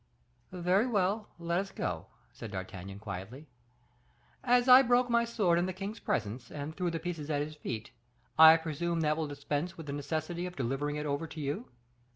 "Very 0.51 0.87
well, 0.87 1.29
let 1.37 1.59
us 1.59 1.69
go," 1.71 2.07
said 2.31 2.49
D'Artagnan, 2.49 2.97
quietly. 2.97 3.45
"As 4.43 4.67
I 4.67 4.81
broke 4.81 5.11
my 5.11 5.25
sword 5.25 5.59
in 5.59 5.67
the 5.67 5.73
king's 5.77 5.99
presence, 5.99 6.49
and 6.49 6.75
threw 6.75 6.89
the 6.89 6.97
pieces 6.97 7.29
at 7.29 7.41
his 7.43 7.53
feet, 7.53 7.91
I 8.35 8.57
presume 8.57 9.01
that 9.01 9.15
will 9.15 9.27
dispense 9.27 9.77
with 9.77 9.85
the 9.85 9.93
necessity 9.93 10.47
of 10.47 10.55
delivering 10.55 10.95
it 10.95 11.05
over 11.05 11.27
to 11.27 11.39
you." 11.39 11.67